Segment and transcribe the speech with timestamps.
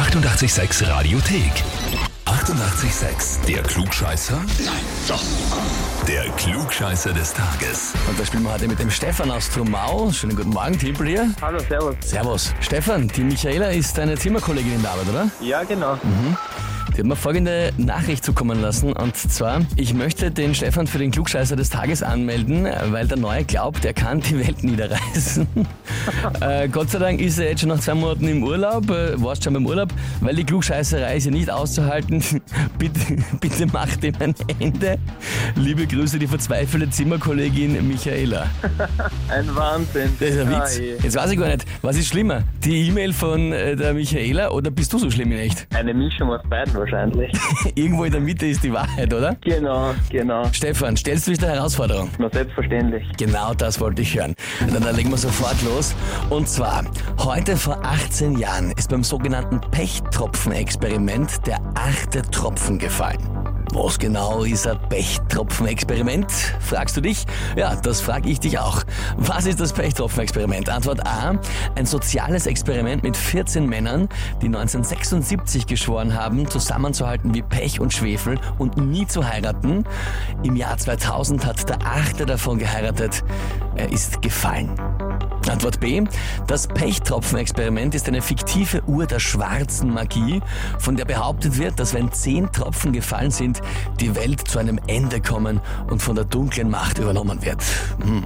[0.00, 1.52] 886 Radiothek.
[2.24, 3.44] 88,6.
[3.46, 4.38] Der Klugscheißer?
[4.64, 4.74] Nein,
[5.06, 5.22] doch.
[6.08, 7.92] Der Klugscheißer des Tages.
[8.08, 10.10] Und da spielen wir heute mit dem Stefan aus Trumau.
[10.10, 11.30] Schönen guten Morgen, Timpel hier.
[11.42, 11.96] Hallo, servus.
[12.00, 12.54] Servus.
[12.60, 15.30] Stefan, die Michaela ist deine Zimmerkollegin in der Arbeit, oder?
[15.38, 15.98] Ja, genau.
[17.00, 18.92] Die hat mir folgende Nachricht zukommen lassen.
[18.92, 23.42] Und zwar, ich möchte den Stefan für den Klugscheißer des Tages anmelden, weil der Neue
[23.44, 25.46] glaubt, er kann die Welt niederreißen.
[26.42, 29.44] äh, Gott sei Dank ist er jetzt schon nach zwei Monaten im Urlaub, äh, warst
[29.44, 29.88] schon beim Urlaub,
[30.20, 32.22] weil die Klugscheißerei ist ja nicht auszuhalten.
[32.78, 33.00] bitte,
[33.40, 34.98] bitte macht ihm ein Ende.
[35.56, 38.44] Liebe Grüße, die verzweifelte Zimmerkollegin Michaela.
[39.30, 40.14] Ein Wahnsinn.
[40.20, 40.78] Das ist ein Witz.
[40.78, 40.96] je.
[41.02, 42.42] Jetzt weiß ich gar nicht, was ist schlimmer?
[42.62, 45.66] Die E-Mail von äh, der Michaela oder bist du so schlimm in echt?
[45.74, 46.89] Eine Mischung aus beiden wahrscheinlich.
[47.74, 49.36] Irgendwo in der Mitte ist die Wahrheit, oder?
[49.40, 50.44] genau, genau.
[50.52, 52.10] Stefan, stellst du dich der Herausforderung?
[52.18, 53.04] Na, selbstverständlich.
[53.16, 54.34] Genau das wollte ich hören.
[54.72, 55.94] Dann, dann legen wir sofort los.
[56.28, 56.84] Und zwar,
[57.18, 63.18] heute vor 18 Jahren ist beim sogenannten Pechttropfen-Experiment der achte Tropfen gefallen.
[63.72, 66.26] Was genau ist ein Pechttropfen-Experiment?
[66.58, 67.24] Fragst du dich?
[67.56, 68.82] Ja, das frage ich dich auch.
[69.16, 70.68] Was ist das Pechttropfen-Experiment?
[70.68, 71.38] Antwort A.
[71.76, 74.08] Ein soziales Experiment mit 14 Männern,
[74.42, 76.48] die 1976 geschworen haben,
[76.80, 79.84] zusammenzuhalten wie Pech und Schwefel und nie zu heiraten.
[80.42, 83.22] Im Jahr 2000 hat der achte davon geheiratet.
[83.76, 84.70] Er ist gefallen.
[85.50, 86.02] Antwort B.
[86.46, 90.40] Das Pechttropfen-Experiment ist eine fiktive Uhr der schwarzen Magie,
[90.78, 93.60] von der behauptet wird, dass wenn zehn Tropfen gefallen sind,
[93.98, 97.62] die Welt zu einem Ende kommen und von der dunklen Macht übernommen wird.
[98.02, 98.24] Hm.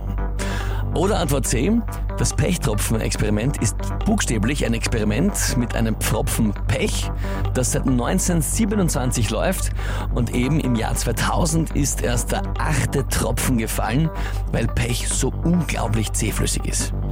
[0.94, 1.72] Oder Antwort C.
[2.16, 3.76] Das Pechttropfen-Experiment ist
[4.06, 7.10] buchstäblich ein Experiment mit einem Pfropfen Pech,
[7.54, 9.70] das seit 1927 läuft
[10.14, 14.08] und eben im Jahr 2000 ist erst der achte Tropfen gefallen,
[14.52, 16.94] weil Pech so unglaublich zähflüssig ist.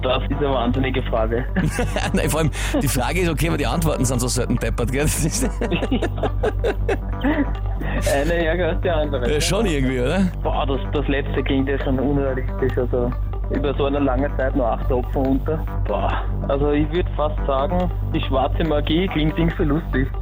[0.00, 1.44] Das ist eine wahnsinnige Frage.
[2.12, 5.02] Nein, vor allem die Frage ist okay, aber die Antworten sind so selten deppert, gell?
[5.02, 5.24] Das
[8.14, 9.28] Eine ärger als die andere.
[9.28, 10.20] äh, schon irgendwie, oder?
[10.44, 12.78] Boah, das, das letzte klingt ja schon unrealistisch.
[12.78, 13.10] Also
[13.50, 15.58] über so eine lange Zeit nur acht Opfer unter.
[15.86, 16.12] Boah,
[16.48, 20.08] also ich würde fast sagen, die schwarze Magie klingt irgendwie lustig.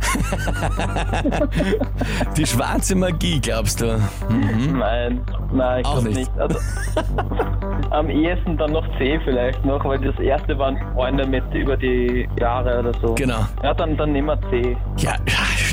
[2.37, 3.95] Die schwarze Magie, glaubst du?
[4.29, 4.79] Hm?
[4.79, 5.21] Nein,
[5.53, 6.19] nein, ich Auch glaube nicht.
[6.19, 6.39] nicht.
[6.39, 6.59] Also,
[7.91, 12.29] am ehesten dann noch C vielleicht noch, weil das erste waren Freunde mit über die
[12.39, 13.15] Jahre oder so.
[13.15, 13.41] Genau.
[13.63, 14.77] Ja, dann, dann nehmen wir C.
[14.99, 15.15] Ja,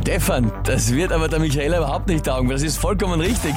[0.04, 3.54] Stefan, das wird aber der Michaela überhaupt nicht taugen, das ist vollkommen richtig.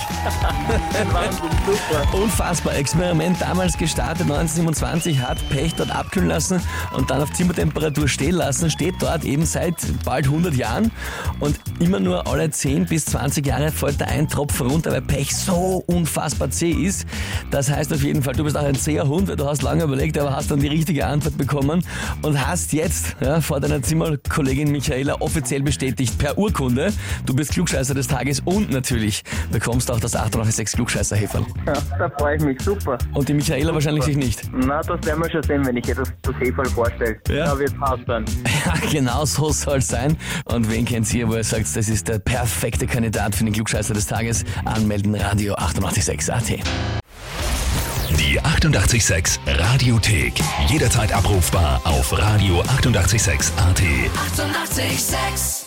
[1.12, 2.22] Wahnsinn, super.
[2.22, 2.76] Unfassbar.
[2.76, 6.60] Experiment damals gestartet, 1927, hat Pech dort abkühlen lassen
[6.96, 8.70] und dann auf Zimmertemperatur stehen lassen.
[8.70, 9.74] Steht dort eben seit
[10.04, 10.92] bald 100 Jahren
[11.40, 15.34] und immer nur alle 10 bis 20 Jahre fällt da ein Tropfen runter, weil Pech
[15.34, 17.06] so unfassbar zäh ist.
[17.50, 19.82] Das heißt auf jeden Fall, du bist auch ein zäher Hund, weil du hast lange
[19.82, 21.84] überlegt, aber hast dann die richtige Antwort bekommen
[22.22, 26.92] und hast jetzt ja, vor deiner Zimmerkollegin Michaela offiziell bestätigt per Urkunde,
[27.24, 31.44] du bist Klugscheißer des Tages und natürlich bekommst auch das 886 klugscheißer -Häferl.
[31.66, 32.98] Ja, da freue ich mich, super.
[33.14, 34.42] Und die Michaela wahrscheinlich sich nicht.
[34.52, 37.16] Na, das werden wir schon sehen, wenn ich ihr das das Hefall vorstelle.
[37.28, 37.46] Ja.
[37.46, 38.24] Da wird hart sein.
[38.66, 40.16] Ja, genau so soll es sein.
[40.46, 43.94] Und wen kennt ihr, wo ihr sagt, das ist der perfekte Kandidat für den Klugscheißer
[43.94, 44.44] des Tages?
[44.64, 46.48] Anmelden Radio 886 AT.
[48.18, 50.34] Die 88,6 Radiothek.
[50.68, 53.82] Jederzeit abrufbar auf radio886.at.
[53.82, 54.86] 88,6.
[54.86, 55.65] Eighty-eight, sex.